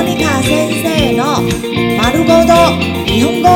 [0.00, 1.42] モニカ先生の
[1.98, 2.54] 丸ごと
[3.04, 3.48] 日本語。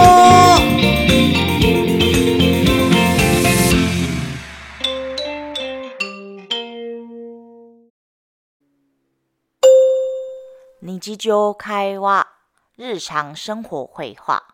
[10.83, 12.29] 日常会話、
[12.77, 14.45] 日常生活会話。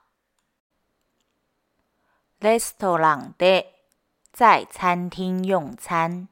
[2.41, 3.75] レストランで、
[4.33, 6.30] 在餐廳用餐。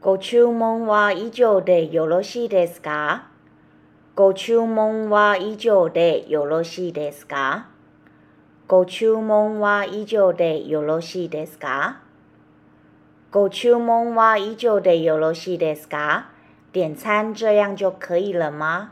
[0.00, 3.26] ご注文は以上でよろしいですか？
[4.14, 7.66] ご注文は以上でよろしいですか？
[8.68, 12.00] ご注文は以上でよろしいですか？
[13.32, 16.26] ご注文は以上でよろしいですか？
[16.72, 18.90] 点餐这样就可以了吗？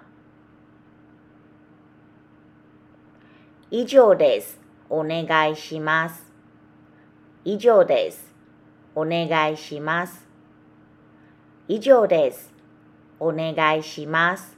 [3.71, 4.59] 以上です。
[4.89, 6.33] お願いします。
[7.45, 8.35] 以上です。
[8.97, 10.26] お願いします。
[11.69, 12.55] 以上です。
[13.19, 14.57] お願いします。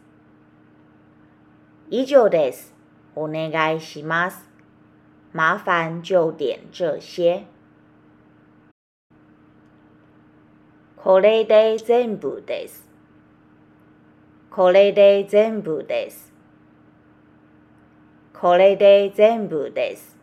[1.89, 2.75] 以上です。
[3.15, 4.47] お願いします。
[5.33, 7.45] 麻烦就点这些。
[10.97, 12.87] これで全部です。
[14.51, 16.31] これで全部です。
[18.35, 20.19] これで全部です。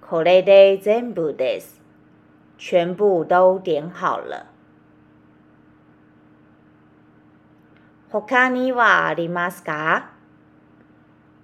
[0.00, 1.80] これで全部です。
[2.56, 4.53] 全部都点好了。
[8.14, 10.12] 他にはありますか？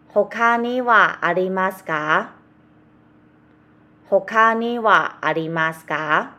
[0.06, 2.30] 他にはありますか？
[4.08, 6.36] 他にはありますか？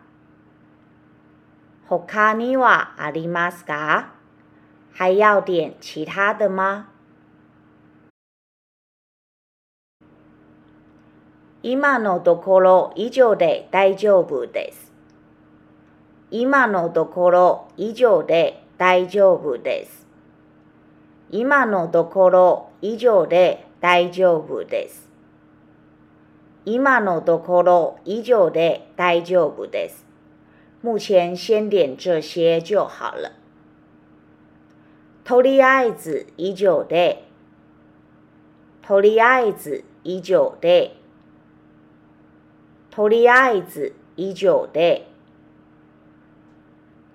[1.86, 4.14] 他にはありますか？
[4.94, 6.86] 还要点其他的吗？
[11.62, 14.94] 今のところ以上で大丈夫です。
[16.30, 20.01] 今のところ以上で大丈夫です。
[21.34, 25.09] 今のところ以上で大丈夫です。
[26.66, 30.06] 今のところ以上で大丈夫です。
[30.81, 33.31] 目前先点这些就好了。
[35.24, 37.24] とりあえず以上で、
[38.81, 40.98] とりあえず以上で、
[42.90, 45.08] とりあえず以上で、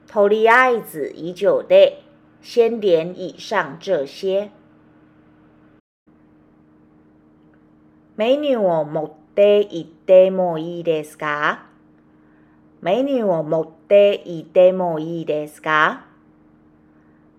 [0.07, 2.06] とりあえず以上で、
[2.49, 4.51] 先点以上这些。
[8.15, 11.67] メニューを持って行ってもいいですか？
[12.81, 16.05] メニューを持って行ってもいいですか？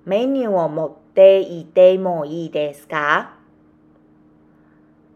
[0.03, 3.38] メニューを持って行ってもいいですか？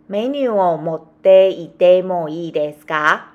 [0.07, 3.33] メニューを持って行ってもいいですか？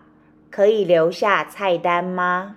[0.51, 2.57] 可以留下菜单吗？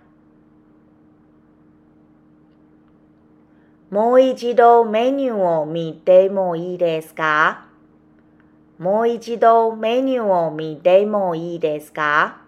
[3.89, 7.65] もう一度メニューを見てもいいですか？
[8.77, 12.41] もう一度メニューを見てもいいですか？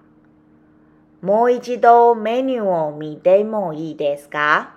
[1.20, 4.76] もう一度メニューを見てもいいですか？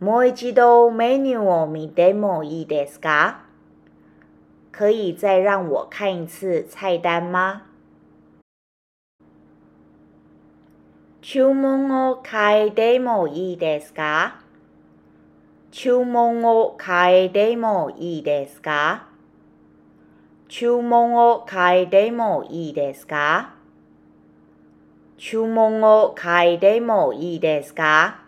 [0.00, 3.40] もう一度メニューを見てもいいですか？
[4.72, 7.60] 可以再让我看一次菜单吗？
[11.20, 14.43] 注文を変えてもいいですか？
[15.76, 19.08] 注文を変えてもいいですか？
[20.46, 23.54] 注文を変えてもいいですか？
[25.18, 28.20] 注文を変えてもいいですか？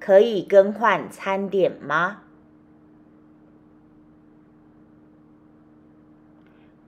[0.00, 2.16] 可以更换餐点吗？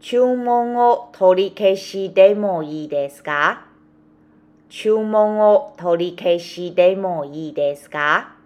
[0.01, 3.65] 注文を取り消してもいいですか？
[4.69, 8.40] 注文を取り消してもいいですか？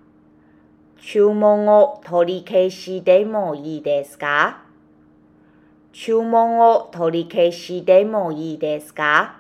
[1.07, 4.63] 注文を取り消してもいいですか？
[5.93, 9.37] 注文を取り消してもいいですか？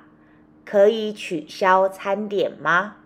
[0.67, 2.97] 可以取消餐点吗？